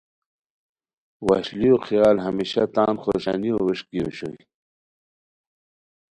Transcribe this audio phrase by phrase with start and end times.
[1.27, 4.43] وشلیو خیال ہمیشہ تان خوشانیو ویݰکی اوشوئے